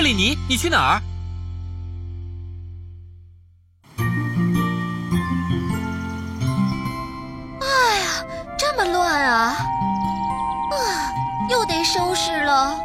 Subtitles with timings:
[0.00, 1.02] 克里尼，你去哪儿？
[7.60, 8.24] 哎呀，
[8.58, 9.58] 这么乱啊！
[10.70, 10.74] 啊，
[11.50, 12.78] 又得收拾了。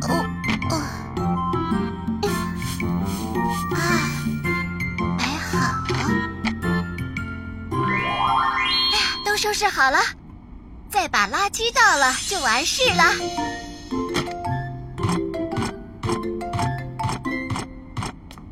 [0.00, 0.24] 哦
[0.70, 0.74] 哦，
[3.74, 3.92] 啊，
[5.18, 5.52] 摆好。
[7.70, 7.76] 哎
[8.96, 9.98] 呀，都收拾好了，
[11.10, 13.02] 把垃圾倒了就完事了。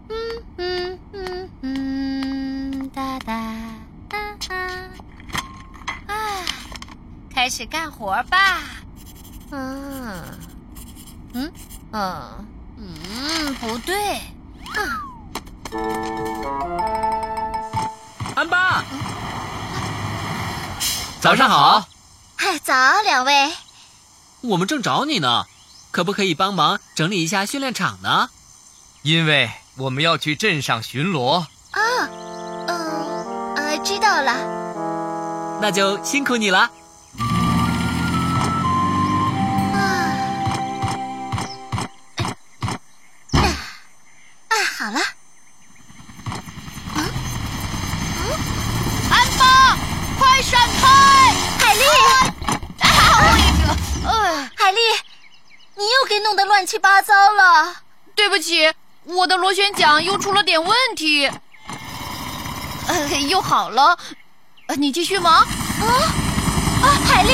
[0.09, 3.55] 嗯嗯嗯嗯，哒哒
[4.09, 4.57] 哒哒。
[6.13, 6.45] 啊，
[7.33, 8.61] 开始干活吧。
[9.51, 10.23] 嗯，
[11.35, 11.53] 嗯
[11.93, 14.21] 嗯嗯，不对。
[18.35, 18.85] 安巴，
[21.21, 21.87] 早上好，
[22.41, 22.73] 嗨，早，
[23.03, 23.53] 两位。
[24.43, 25.47] 我们正找你呢，
[25.91, 28.31] 可不可以帮忙整理一下训练场呢？
[29.03, 31.47] 因为我们要去镇上巡逻。
[31.73, 31.81] 啊，
[32.69, 35.59] 嗯呃，知道了。
[35.61, 36.71] 那就辛苦你了。
[39.75, 40.15] 啊，
[44.49, 45.01] 啊，好了。
[49.11, 49.77] 安巴，
[50.17, 51.35] 快闪开！
[51.59, 51.83] 海丽，
[52.81, 52.87] 啊，
[53.21, 54.79] 我一个，呃，海丽，
[55.77, 57.77] 你又给弄得乱七八糟了。
[58.15, 58.71] 对不起，
[59.05, 61.27] 我的螺旋桨又出了点问题。
[62.87, 63.99] 呃，又好了，
[64.67, 65.33] 呃，你继续忙。
[65.33, 65.47] 啊
[66.83, 67.33] 啊，海丽，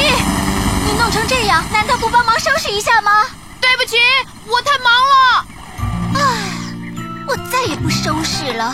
[0.86, 3.24] 你弄成这样，难道不帮忙收拾一下吗？
[3.60, 3.96] 对不起，
[4.46, 5.46] 我太忙了。
[6.14, 6.20] 唉，
[7.26, 8.72] 我再也不收拾了。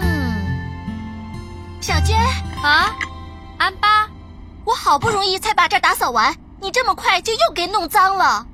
[0.00, 0.60] 嗯，
[1.80, 2.18] 小娟，
[2.64, 2.92] 啊，
[4.90, 8.44] 好不容易才把这儿打扫完，你这么快就又给弄脏了。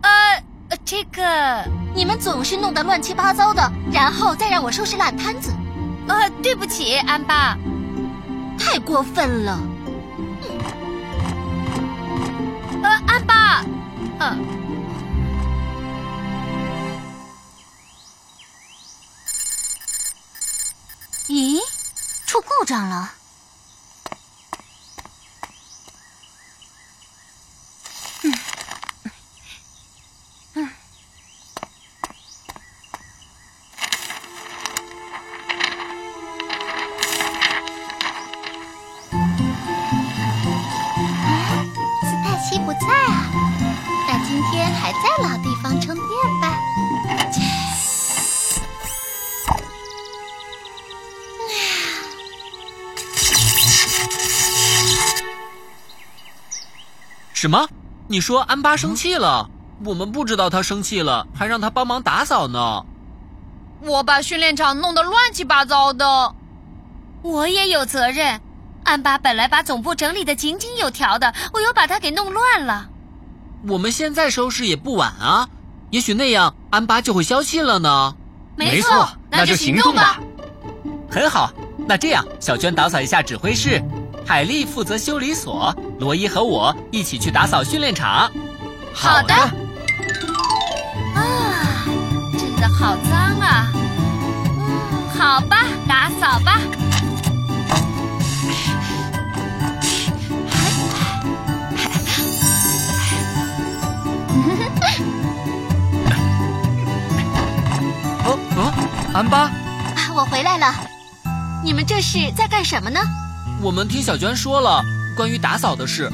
[0.00, 0.42] 呃，
[0.86, 5.52] 这个，你们总是弄得乱七八糟的，然后再让我收拾烂摊子，
[6.08, 7.58] 呃，对不起，安巴。
[8.58, 9.60] 太过分了。
[12.82, 13.62] 呃，安巴，
[14.20, 14.38] 嗯、
[21.28, 21.60] 咦，
[22.24, 23.12] 出故障了。
[57.36, 57.68] 什么？
[58.08, 59.50] 你说安巴生气了？
[59.84, 62.82] 我们不知道他生气了，还让他帮忙打扫呢。
[63.82, 66.34] 我把训练场弄得乱七八糟的。
[67.20, 68.40] 我也有责任。
[68.84, 72.88] 安巴本来把总部整理的井井有条的，我又把他给弄乱了。
[73.68, 75.46] 我们现在收拾也不晚啊，
[75.90, 78.16] 也许那样安巴就会消气了呢。
[78.56, 80.18] 没错那就行动吧。
[81.10, 81.52] 很好，
[81.86, 83.82] 那这样，小娟打扫一下指挥室，
[84.26, 88.30] 海丽负责修理所，罗伊和我一起去打扫训练场。
[88.92, 89.34] 好的。
[91.14, 91.86] 啊，
[92.38, 93.72] 真的好脏啊！
[93.74, 96.60] 嗯，好吧，打扫吧。
[108.24, 108.72] 哦哦，
[109.14, 109.50] 安巴，啊，
[110.14, 110.74] 我回来了。
[111.64, 113.00] 你们这是在干什么呢？
[113.62, 114.84] 我们听小娟说了
[115.16, 116.12] 关于打扫的事，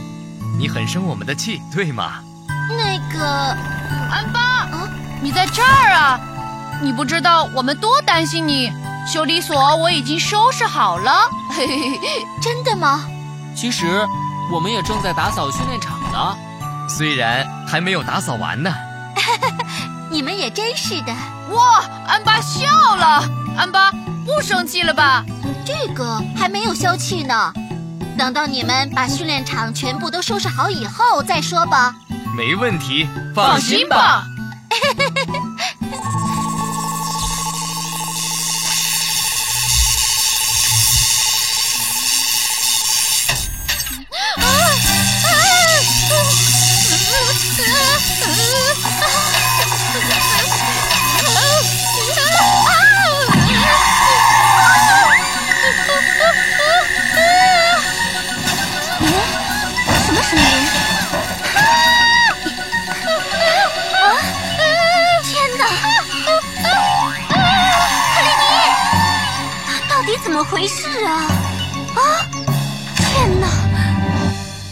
[0.56, 2.22] 你很生我们的气，对吗？
[2.70, 3.26] 那个，
[4.08, 4.88] 安巴，啊，
[5.20, 6.20] 你在这儿啊？
[6.80, 8.72] 你不知道我们多担心你。
[9.04, 11.28] 修理所我已经收拾好了。
[11.50, 13.04] 嘿嘿嘿，真的吗？
[13.56, 14.06] 其实
[14.52, 16.36] 我们也正在打扫训练场呢。
[16.88, 18.72] 虽然还没有打扫完呢。
[20.08, 21.12] 你们也真是的。
[21.50, 23.24] 哇，安巴笑了。
[23.56, 23.90] 安巴
[24.24, 25.24] 不生气了吧？
[25.64, 27.52] 这个还没有消气呢。
[28.22, 31.92] 等到你们把训练场全部都收拾好以后再说吧。
[32.36, 33.04] 没问题，
[33.34, 34.24] 放心吧。
[70.22, 71.26] 怎么回事啊？
[71.96, 72.00] 啊！
[72.96, 73.46] 天哪！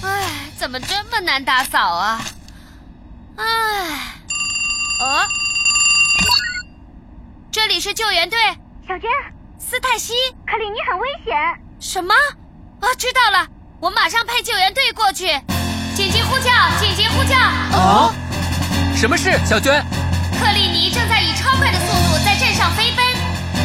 [0.02, 0.22] 哎，
[0.56, 2.20] 怎么这么难打扫啊？
[3.36, 3.44] 哎，
[5.00, 5.26] 哦，
[7.50, 8.38] 这里是救援队，
[8.86, 9.10] 小娟，
[9.58, 10.14] 斯泰西，
[10.46, 11.36] 克里尼很危险。
[11.80, 12.14] 什么？
[12.80, 13.46] 啊，知道了，
[13.80, 15.26] 我马上派救援队过去。
[15.96, 16.50] 紧急呼叫！
[16.78, 17.36] 紧急呼叫！
[17.76, 18.14] 哦，
[18.96, 19.84] 什么事，小娟？
[20.38, 23.04] 克里尼正在以超快的速度在镇上飞奔。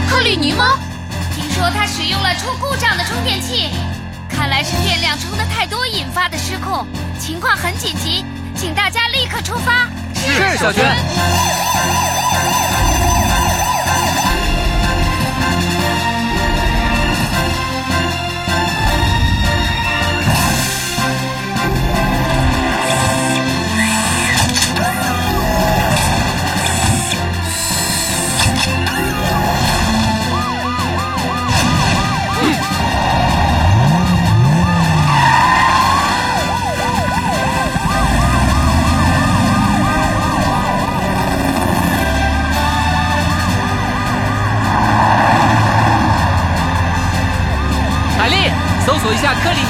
[0.09, 0.79] 克里尼吗？
[1.55, 3.69] 说他使用了出故障的充电器，
[4.29, 6.85] 看来是电量充的太多引发的失控，
[7.17, 9.87] 情况很紧急，请大家立刻出发。
[10.13, 10.83] 是，小娟。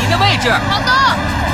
[0.10, 0.50] 的位置。
[0.70, 1.45] 好的。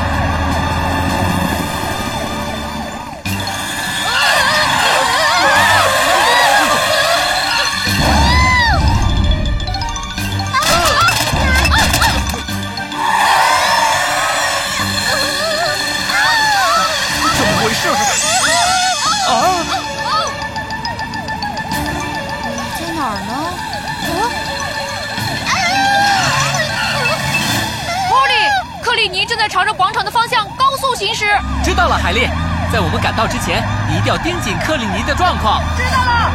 [29.41, 31.25] 在朝着广场的方向高速行驶。
[31.63, 32.29] 知道了，海丽，
[32.71, 35.63] 在我们赶到之前，你一定要盯紧克里尼的状况。
[35.75, 36.31] 知道了。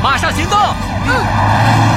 [0.00, 0.56] 马上行动！
[0.56, 1.95] 克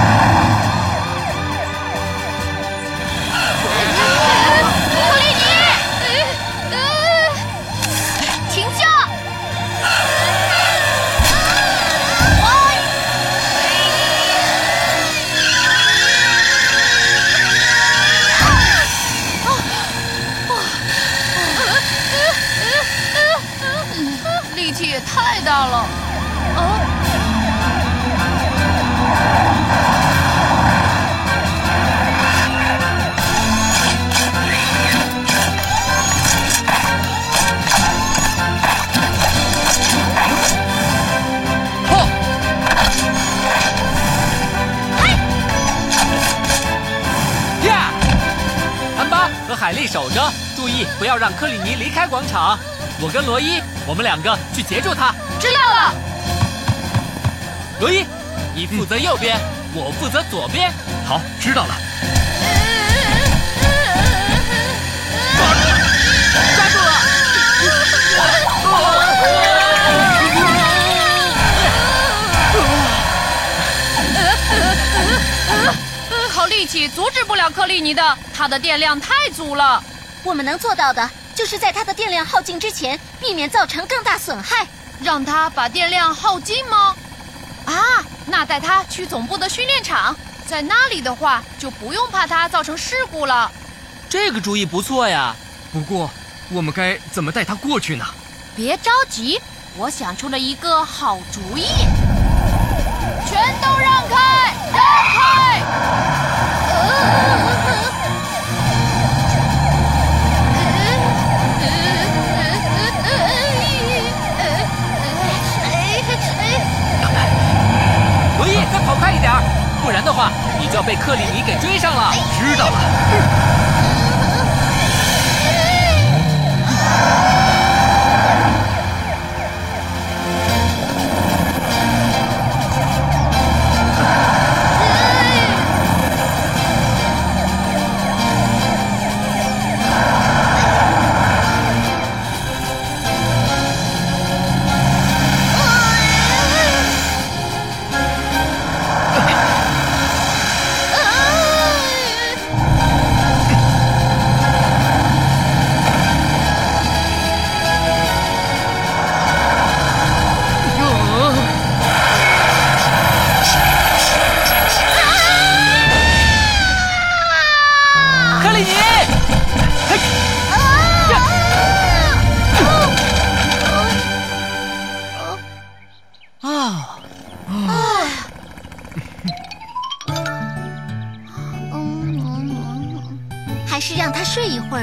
[25.00, 25.86] 太大了。
[26.56, 26.86] 哦。
[47.66, 47.92] 呀！
[48.98, 52.57] 安巴和海丽守着，注意不要让克里尼离开广场。
[53.01, 55.16] 我跟罗伊，我们两个去截住他。
[55.40, 55.94] 知道了。
[57.80, 58.06] 罗伊，
[58.54, 59.40] 你负责右边，
[59.74, 60.69] 我负责左边。
[61.07, 61.75] 好，知道了。
[66.56, 66.92] 抓住了！
[76.33, 79.81] 靠力气阻止不了克利尼的，他的电量太足了。
[80.24, 81.09] 我们能做到的，
[81.40, 84.68] 就是在它的电量耗尽之前，避免造成更大损害。
[85.02, 86.94] 让它把电量耗尽吗？
[87.64, 90.14] 啊，那带它去总部的训练场，
[90.46, 93.50] 在那里的话就不用怕它造成事故了。
[94.10, 95.34] 这个主意不错呀。
[95.72, 96.12] 不过，
[96.52, 98.04] 我们该怎么带它过去呢？
[98.54, 99.40] 别着急，
[99.78, 101.68] 我想出了一个好主意。
[103.30, 104.84] 全都让开，让
[105.16, 106.29] 开！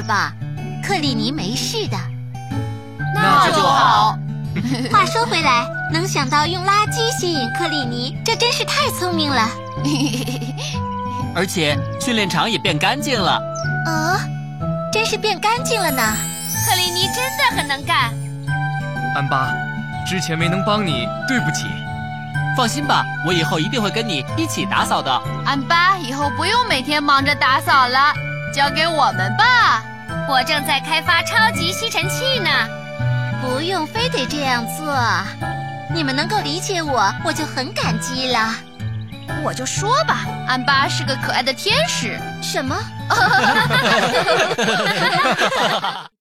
[0.06, 0.32] 吧。
[0.86, 1.98] 克里尼没事的。
[3.14, 4.16] 那就好。
[4.90, 9.46] 话说回来，能想到用垃圾吸引克里尼，这真是太聪明了。
[11.36, 13.38] 而且训练场也变干净了。
[13.86, 14.18] 哦，
[14.90, 16.02] 真是变干净了呢。
[16.66, 18.14] 克里尼真的很能干。
[19.14, 19.52] 安巴，
[20.06, 21.66] 之前没能帮你，对不起。
[22.56, 25.12] 放心吧，我以后一定会跟你一起打扫的。
[25.44, 28.14] 安巴，以后不用每天忙着打扫了，
[28.54, 29.84] 交给我们吧。
[30.28, 32.50] 我正在开发超级吸尘器呢。
[33.42, 34.92] 不用非得这样做，
[35.94, 38.52] 你们能够理解我，我就很感激了。
[39.44, 42.18] 我就说吧，安巴是个可爱的天使。
[42.42, 42.76] 什么？